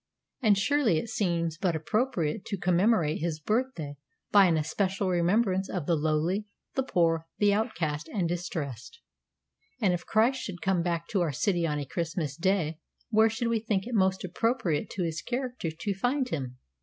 [0.41, 3.97] And surely, it seems but appropriate to commemorate his birthday
[4.31, 8.99] by an especial remembrance of the lowly, the poor, the outcast, and distressed;
[9.79, 12.79] and if Christ should come back to our city on a Christmas day,
[13.11, 16.57] where should we think it most appropriate to his character to find him?